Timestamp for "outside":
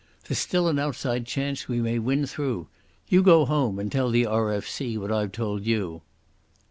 0.79-1.27